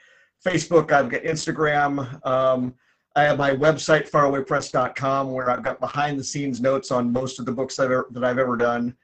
[0.45, 0.93] Facebook.
[0.93, 2.27] I've got Instagram.
[2.27, 2.75] Um,
[3.18, 7.46] I have my website farawaypress.com where I've got behind the scenes notes on most of
[7.46, 8.94] the books I've ever, that I've ever done.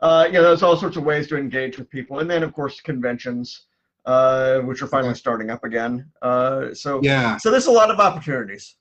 [0.00, 2.52] Uh, you know, there's all sorts of ways to engage with people, and then of
[2.52, 3.66] course conventions,
[4.06, 5.18] uh, which are finally Okay.
[5.18, 6.08] starting up again.
[6.22, 8.76] Uh, so Yeah, so there's a lot of opportunities.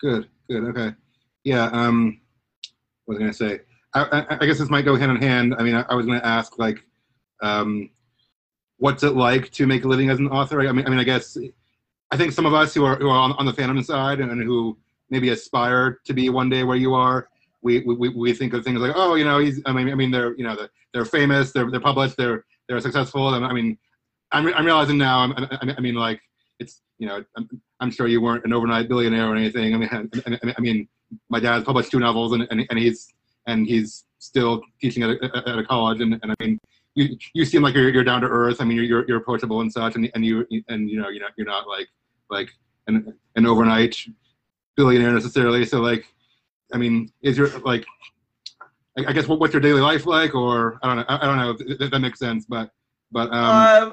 [0.00, 0.94] good, good, okay.
[1.42, 2.20] Yeah, um,
[3.06, 3.60] what was I gonna say?
[3.94, 5.56] I, I, I guess this might go hand in hand.
[5.58, 6.78] I mean, I, I was gonna ask like,
[7.42, 7.90] um,
[8.76, 10.60] what's it like to make a living as an author?
[10.60, 11.36] I mean, I mean, I guess
[12.10, 14.42] I think some of us who are who are on, on the fandom side and
[14.42, 14.76] who
[15.10, 17.28] maybe aspire to be one day where you are,
[17.62, 19.60] we we, we think of things like, oh, you know, he's.
[19.66, 22.80] I mean, I mean, they're you know they're, they're famous, they're they're published, they're they're
[22.80, 23.34] successful.
[23.34, 23.76] And I mean,
[24.32, 25.32] I'm I'm realizing now.
[25.36, 26.20] I, I mean, like
[26.58, 27.48] it's you know, I'm,
[27.80, 29.74] I'm sure you weren't an overnight billionaire or anything.
[29.74, 29.88] I mean,
[30.26, 30.88] I, I- mean,
[31.28, 33.12] my dad's published two novels, and, and, and he's
[33.46, 36.58] and he's still teaching at a, at a college, and, and I mean,
[36.94, 38.60] you you seem like you're, you're down to earth.
[38.60, 41.22] I mean, you're, you're you're approachable and such, and and you and you know you're
[41.22, 41.88] not you're not like
[42.30, 42.50] like
[42.86, 43.96] an an overnight
[44.76, 45.64] billionaire necessarily.
[45.64, 46.04] So like,
[46.72, 47.84] I mean, is your like,
[48.96, 51.26] I, I guess what, what's your daily life like, or I don't know, I, I
[51.26, 52.70] don't know if that, that makes sense, but
[53.10, 53.90] but um, Uh,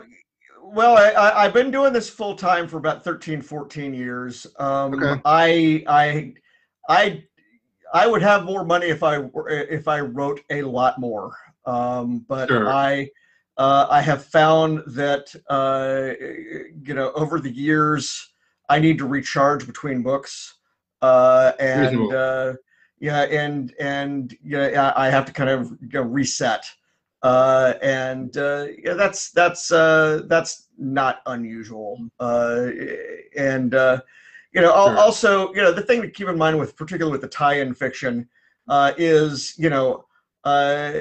[0.64, 4.48] well, I, I, I've been doing this full time for about 13, 14 years.
[4.60, 5.22] Um, Okay.
[5.24, 6.34] I, I,
[6.90, 7.24] I,
[7.94, 11.36] I would have more money if I were- if I wrote a lot more.
[11.66, 12.68] Um, but Sure.
[12.70, 13.10] I,
[13.58, 16.14] uh, I have found that uh,
[16.84, 18.30] you know over the years
[18.70, 20.56] I need to recharge between books,
[21.02, 22.54] uh, and uh,
[23.00, 26.66] yeah, and and yeah, I have to kind of you know, reset
[27.26, 31.98] uh, and uh, yeah, that's that's uh, that's not unusual.
[32.20, 32.68] Uh,
[33.36, 34.00] and uh,
[34.54, 34.98] you know, Sure.
[34.98, 38.30] also, you know, the thing to keep in mind with, particularly with the tie-in fiction,
[38.68, 40.06] uh, is you know,
[40.46, 40.94] uh,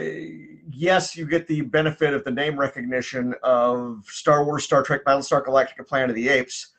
[0.70, 5.44] yes, you get the benefit of the name recognition of Star Wars, Star Trek, Battlestar
[5.44, 6.72] Galactica, Planet of the Apes,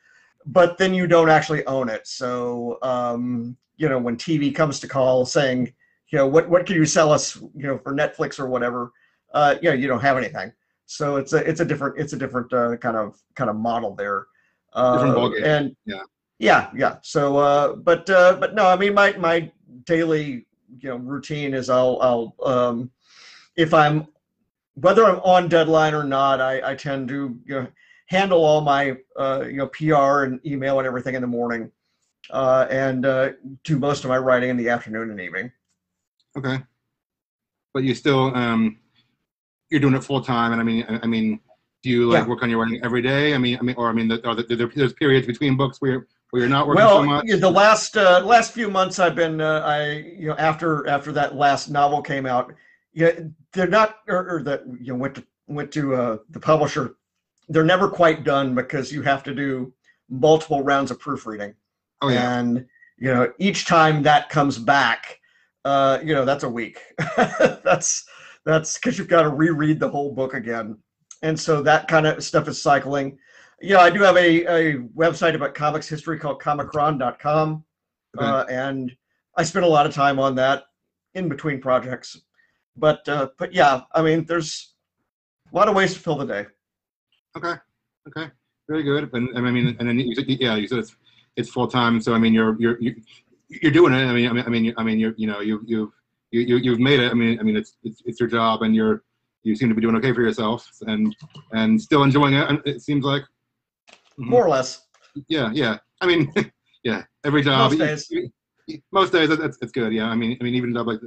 [0.46, 2.08] but then you don't actually own it.
[2.08, 5.74] So um, you know, when TV comes to call saying,
[6.10, 8.92] you know, what what can you sell us, you know, for Netflix or whatever,
[9.34, 10.52] uh, you know, you don't have anything.
[10.86, 13.96] So it's a it's a different it's a different uh, kind of kind of model
[13.96, 14.28] there.
[14.74, 14.94] Uh,
[15.44, 16.02] And Yeah.
[16.40, 16.98] yeah, yeah.
[17.02, 19.52] So, uh, but uh, but no, I mean, my my
[19.86, 20.48] daily
[20.80, 22.92] you know routine is I'll I'll um,
[23.56, 24.08] if I'm
[24.76, 27.68] whether I'm on deadline or not, I I tend to you know
[28.08, 31.72] handle all my uh, you know PR and email and everything in the morning,
[32.30, 33.32] uh, and uh,
[33.64, 35.52] do most of my writing in the afternoon and evening.
[36.38, 36.62] Okay.
[37.74, 38.80] But you still um
[39.70, 41.40] you're doing it full time and I mean I, mean
[41.82, 42.30] do you like Yeah.
[42.30, 43.34] work on your writing every day?
[43.34, 46.08] I mean I mean or I mean the, are there, there's periods between books where
[46.36, 47.26] you're, you're not working well, so much.
[47.28, 51.36] the last uh, last few months I've been uh, I you know after after that
[51.36, 52.54] last novel came out,
[52.94, 53.12] yeah,
[53.54, 56.96] they're not or, or that you know went to went to uh, the publisher.
[57.50, 59.74] They're never quite done because you have to do
[60.10, 61.56] multiple rounds of proofreading,
[62.02, 62.40] Oh yeah.
[62.40, 62.66] and
[62.98, 65.20] you know each time that comes back,
[65.64, 66.80] uh, you know that's a week.
[67.18, 68.06] that's
[68.46, 70.78] that's because you've got to reread the whole book again,
[71.22, 73.18] and so that kind of stuff is cycling.
[73.66, 77.64] Yeah, I do have a, a website about comics history called comichron.com.
[78.16, 78.26] Okay.
[78.26, 78.96] Uh, and
[79.36, 80.66] I spend a lot of time on that
[81.16, 82.22] in between projects.
[82.78, 84.76] But uh, but yeah, I mean, there's
[85.52, 86.46] a lot of ways to fill the day.
[87.36, 87.56] Okay.
[88.08, 88.30] Okay.
[88.70, 89.10] Very good.
[89.14, 90.96] And, and I mean and then you said yeah, you said it's
[91.36, 93.02] it's full time so I mean you're you're you-
[93.48, 94.06] you're doing it.
[94.06, 95.92] I mean I mean I mean I mean you're you know you've you
[96.32, 97.12] you you you've made it.
[97.12, 99.04] I mean I mean it's it's it's your job and you're
[99.44, 101.16] you seem to be doing okay for yourself and
[101.54, 102.62] and still enjoying it.
[102.66, 103.24] It seems like
[104.20, 104.28] Mhm.
[104.28, 104.86] More or less.
[105.28, 105.78] Yeah, yeah.
[106.02, 106.32] I mean,
[106.84, 107.04] yeah.
[107.24, 107.72] Every job.
[107.72, 108.12] Most days.
[108.92, 109.94] Most days, that's it's good.
[109.94, 110.08] Yeah.
[110.08, 111.00] I mean, I mean, even a job like,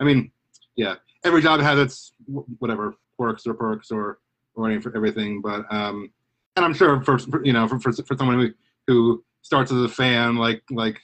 [0.00, 0.30] I mean,
[0.76, 0.94] yeah.
[1.24, 2.12] Every job has its
[2.58, 4.18] whatever quirks or perks or
[4.54, 5.40] or everything.
[5.42, 6.10] But um,
[6.56, 8.50] and I'm sure for, for you know for, for for someone who
[8.86, 10.98] who starts as a fan like like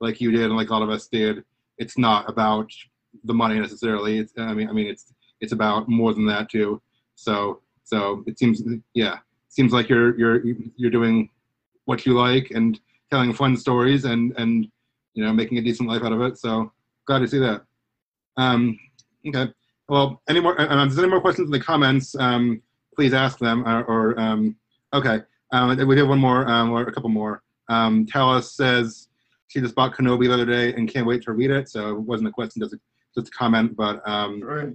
[0.00, 1.44] like you did and like a lot of us did,
[1.78, 2.70] it's not about
[3.24, 4.18] the money necessarily.
[4.18, 6.80] It's I mean I mean it's it's about more than that too.
[7.14, 8.62] So so it seems
[8.94, 9.18] yeah
[9.52, 10.42] seems like you're you're
[10.76, 11.28] you're doing
[11.84, 14.66] what you like and telling fun stories and and
[15.14, 16.38] you know making a decent life out of it.
[16.38, 16.72] So
[17.06, 17.62] glad to see that.
[18.36, 18.78] Um,
[19.28, 19.52] okay.
[19.88, 20.58] Well, any more?
[20.58, 22.14] Uh, uh, if there's any more questions in the comments?
[22.18, 22.62] Um,
[22.96, 23.66] please ask them.
[23.68, 24.56] Or, or um,
[24.94, 25.20] okay,
[25.52, 27.42] um, we have one more um, or a couple more.
[27.68, 29.08] Um, Talis says
[29.48, 31.68] she just bought Kenobi the other day and can't wait to read it.
[31.68, 32.80] So it wasn't a question, just a,
[33.14, 33.76] just a comment.
[33.76, 34.72] But um, Right.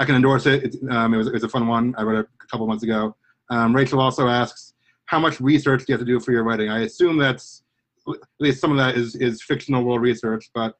[0.00, 0.64] I can endorse it.
[0.64, 1.94] It's, um, it, was, it was a fun one.
[1.96, 3.14] I read it a couple months ago.
[3.50, 4.74] Um, Rachel also asks,
[5.06, 6.68] how much research do you have to do for your writing?
[6.70, 7.62] I assume that's
[8.08, 10.76] at least some of that is is fictional world research, but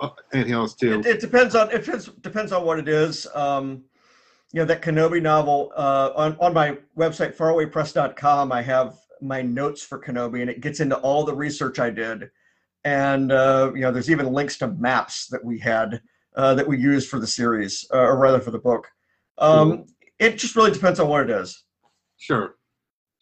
[0.00, 1.00] uh, anything else too?
[1.00, 3.26] It, it depends on it depends, depends on what it is.
[3.34, 3.84] Um,
[4.52, 8.52] you know that Kenobi novel uh, on on my website farawaypress.com.
[8.52, 12.30] I have my notes for Kenobi, and it gets into all the research I did.
[12.84, 16.00] And uh, you know, there's even links to maps that we had
[16.36, 18.88] uh, that we used for the series, uh, or rather for the book.
[19.38, 19.86] Um,
[20.20, 21.63] It just really depends on what it is.
[22.18, 22.56] Sure,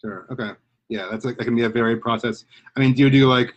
[0.00, 0.52] sure, okay,
[0.88, 2.44] yeah, that's like that can be a varied process.
[2.76, 3.54] I mean, do you do like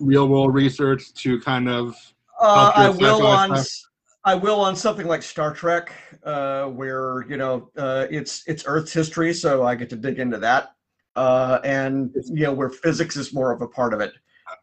[0.00, 1.94] real world research to kind of?
[2.40, 3.90] Uh, I will on stuff?
[4.24, 5.92] I will on something like Star Trek,
[6.24, 10.38] uh, where you know uh, it's it's Earth's history, so I get to dig into
[10.38, 10.74] that,
[11.14, 14.12] uh, and you know where physics is more of a part of it.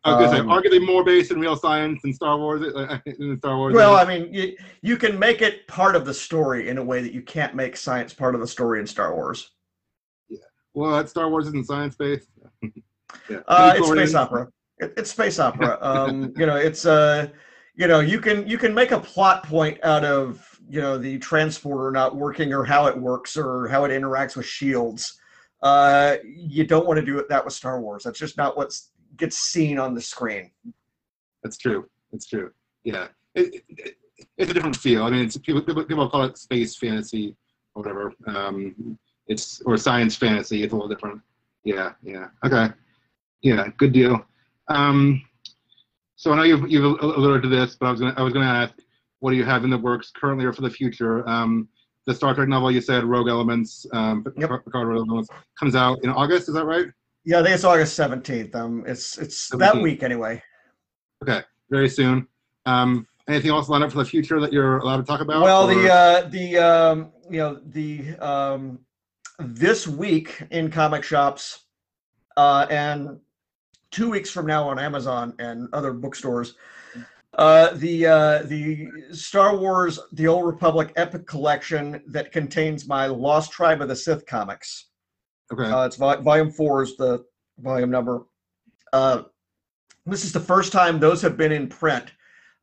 [0.04, 2.62] I was gonna Um, say, arguably more based in real science than Star Wars.
[2.62, 3.74] uh, In Star Wars.
[3.74, 7.02] Well, I mean, you, you can make it part of the story in a way
[7.02, 9.52] that you can't make science part of the story in Star Wars.
[10.74, 12.30] Well, that Star Wars isn't science based.
[12.62, 12.70] yeah.
[13.48, 14.48] Uh, it's space opera.
[14.80, 15.78] It, it's space opera.
[15.82, 17.28] Um, you know, it's uh,
[17.76, 21.20] you know, you can you can make a plot point out of you know the
[21.20, 25.20] transporter not working or how it works or how it interacts with shields.
[25.62, 28.04] Uh, you don't want to do it that with Star Wars.
[28.04, 28.76] That's just not what
[29.16, 30.50] gets seen on the screen.
[31.44, 31.88] That's true.
[32.12, 32.52] That's true.
[32.84, 33.98] Yeah, it, it, it-
[34.38, 35.04] it's a different feel.
[35.04, 37.36] I mean, it's people people, people call it space fantasy
[37.76, 38.14] or whatever.
[38.26, 40.64] Um, it's or science fantasy.
[40.64, 41.22] It's a little different.
[41.64, 42.28] Yeah, yeah.
[42.46, 42.70] Okay.
[43.42, 44.26] Yeah, good deal.
[44.70, 45.22] Um,
[46.16, 48.46] so I know you've you've alluded to this, but I was gonna I was gonna
[48.46, 48.74] ask,
[49.20, 51.28] what do you have in the works currently or for the future?
[51.28, 51.68] Um,
[52.06, 54.66] the Star Trek novel you said, Rogue Elements, um, Yep.
[54.66, 56.50] Picard Rogue Elements, comes out in August.
[56.50, 56.88] Is that right?
[57.26, 58.54] Yeah, I think it's August seventeenth.
[58.56, 60.42] Um, it's it's that week anyway.
[61.22, 62.28] Okay, very soon.
[62.66, 65.42] Um, anything else lined up for the future that you're allowed to talk about?
[65.42, 68.80] Well, or- the uh, the um, you know the um,
[69.44, 71.66] this week in comic shops,
[72.38, 73.20] uh, and
[73.92, 76.56] two weeks from now on Amazon and other bookstores,
[77.38, 83.52] uh, the uh, the Star Wars: The Old Republic Epic Collection that contains my Lost
[83.52, 84.90] Tribe of the Sith comics.
[85.52, 87.24] okay, Uh, it's vol- volume four is the
[87.60, 88.24] volume number.
[88.92, 89.24] Uh,
[90.06, 92.12] this is the first time those have been in print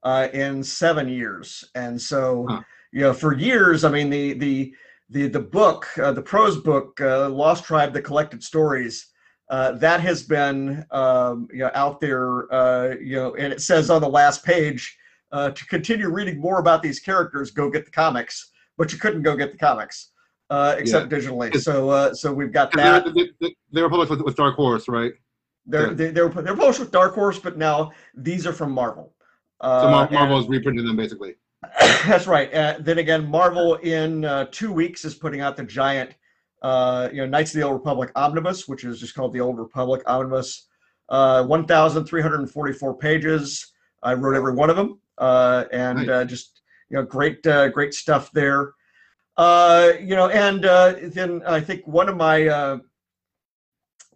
[0.02, 2.62] uh, in seven years, and so Huh.
[2.92, 3.84] you know for years.
[3.84, 4.72] I mean the the
[5.10, 9.08] the the book, uh, the prose book, uh, Lost Tribe: The Collected Stories.
[9.50, 13.90] Uh, that has been um, you know out there, uh, you know, and it says
[13.90, 14.96] on the last page
[15.32, 18.52] uh, to continue reading more about these characters, go get the comics.
[18.78, 20.12] But you couldn't go get the comics
[20.48, 21.54] uh, except digitally.
[21.60, 23.04] So uh, so we've got that.
[23.12, 25.12] they, they, they were published with, with Dark Horse, right?
[25.66, 25.94] They're Yeah.
[25.94, 29.12] they, they're they're published with Dark Horse, but now these are from Marvel.
[29.60, 31.34] So Uh, Mar- Marvel is reprinting them basically.
[32.06, 32.52] that's right.
[32.54, 36.14] Uh, then again, Marvel in uh, two weeks is putting out the giant,
[36.62, 39.58] uh, you know, Knights of the Old Republic omnibus, which is just called the Old
[39.58, 40.66] Republic omnibus.
[41.08, 43.72] Uh, 1,344 pages.
[44.02, 46.08] I wrote every one of them, uh, and Nice.
[46.08, 48.72] uh, just you know, great, uh, great stuff there.
[49.36, 52.78] Uh, you know, and uh, then I think one of my uh,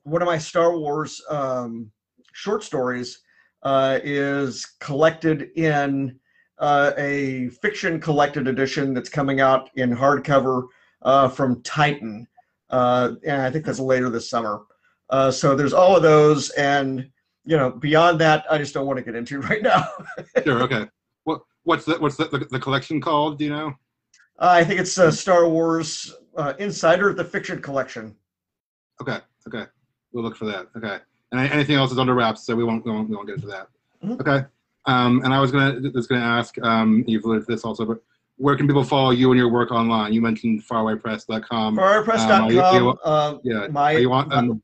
[0.03, 1.91] one of my Star Wars um,
[2.33, 3.21] short stories
[3.63, 6.19] uh, is collected in
[6.59, 10.67] uh, a fiction collected edition that's coming out in hardcover
[11.03, 12.27] uh, from Titan,
[12.71, 14.63] uh, and I think that's later this summer.
[15.11, 17.11] Uh, so there's all of those, and
[17.45, 19.87] you know, beyond that, I just don't want to get into right now.
[20.45, 20.63] Sure.
[20.63, 20.87] Okay.
[21.25, 23.39] What what's the what's the, the, the collection called?
[23.39, 23.75] Do you know?
[24.39, 28.17] I think it's uh, Star Wars uh, Insider, the fiction collection.
[29.01, 29.19] Okay.
[29.47, 29.67] Okay.
[30.13, 30.69] We'll look for that.
[30.77, 30.99] Okay.
[31.33, 33.49] And anything else is under wraps, so we won't we won't, we won't get into
[33.49, 33.69] that.
[34.05, 34.21] Mhm.
[34.21, 34.47] Okay.
[34.87, 38.03] Um, and I was gonna was gonna ask um, you've alluded to this also, but
[38.37, 40.13] where can people follow you and your work online?
[40.13, 41.77] You mentioned farawaypress.com.
[41.77, 42.89] Farawaypress.com.
[42.89, 43.67] Um, uh, Yeah.
[43.69, 44.63] my you want um,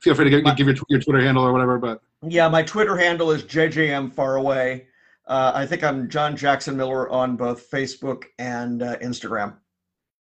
[0.00, 2.62] feel free to give, My- give your, your Twitter handle or whatever, but Yeah, my
[2.62, 4.86] Twitter handle is JJM Faraway.
[5.26, 9.54] Uh, I think I'm John Jackson Miller on both Facebook and uh, Instagram.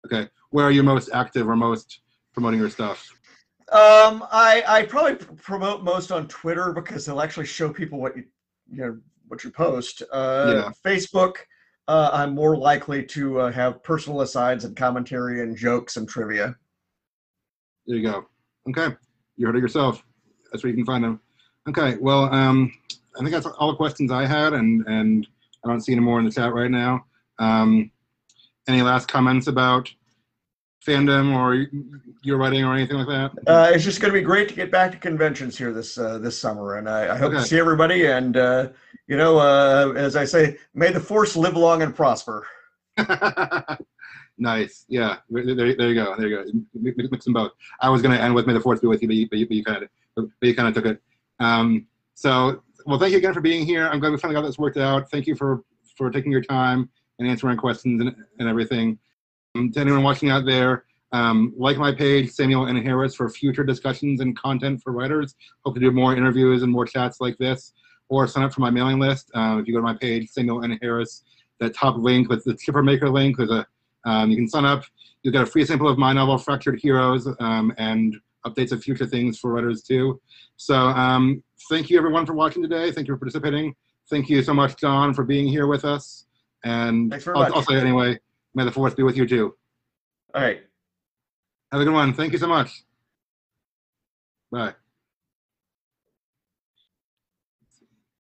[0.06, 0.30] okay.
[0.52, 2.00] Where are you most active or most
[2.34, 3.12] promoting your stuff?
[3.72, 8.16] Um, I I probably pr- promote most on Twitter because they'll actually show people what
[8.16, 8.24] you
[8.72, 8.98] you know
[9.28, 10.02] what you post.
[10.12, 10.72] Uh, Yeah.
[10.86, 11.38] Facebook,
[11.88, 16.56] uh, I'm more likely to uh, have personal asides and commentary and jokes and trivia.
[17.88, 18.28] There you go.
[18.70, 18.96] Okay.
[19.38, 20.04] You heard it yourself.
[20.52, 21.20] That's where you can find them.
[21.68, 21.98] Okay.
[22.00, 22.72] Well, um,
[23.16, 25.28] I think that's all the questions I had, and and
[25.64, 27.06] I don't see any more in the chat right now.
[27.40, 27.92] Um,
[28.68, 29.92] any last comments about
[30.86, 31.68] fandom or
[32.24, 33.32] your writing or anything like that?
[33.48, 36.18] Uh, it's just going to be great to get back to conventions here this uh,
[36.20, 37.42] this summer, and I, I hope Okay.
[37.42, 38.06] to see everybody.
[38.08, 38.70] And uh,
[39.08, 42.48] you know, uh, as I say, may the force live long and prosper.
[44.38, 44.86] nice.
[44.88, 45.18] Yeah.
[45.30, 46.16] There, there, you go.
[46.18, 46.46] There you go.
[46.74, 47.52] Mix, mix them both.
[47.82, 49.40] I was going to end with "May the Force be with you," but you, but
[49.40, 51.02] you, but you kind of but you kind of took it.
[51.40, 53.88] Um, so, well, thank you again for being here.
[53.88, 55.10] I'm glad we finally got this worked out.
[55.10, 55.64] Thank you for
[55.98, 58.98] for taking your time and answering questions and, and everything.
[59.56, 62.76] Um, to anyone watching out there, um, like my page, Samuel N.
[62.78, 65.36] Harris, for future discussions and content for writers.
[65.66, 67.74] Hope to do more interviews and more chats like this,
[68.10, 69.32] or sign up for my mailing list.
[69.34, 70.78] Uh, if you go to my page, Samuel N.
[70.82, 71.24] Harris,
[71.60, 73.66] that top link with the Chipper Maker link, there's a
[74.06, 74.84] um, you can sign up.
[75.24, 79.08] You'll get a free sample of my novel, Fractured Heroes, um, and updates of future
[79.08, 80.22] things for writers too.
[80.58, 82.92] So um, thank you everyone for watching today.
[82.92, 83.76] Thank you for participating.
[84.10, 86.28] Thank you so much, John, for being here with us.
[86.64, 87.54] And Thanks very I'll, much.
[87.54, 88.20] I'll say anyway,
[88.56, 89.56] may the force be with you too.
[90.34, 90.62] All right.
[91.72, 92.14] Have a good one.
[92.14, 92.84] Thank you so much.
[94.52, 94.76] Bye.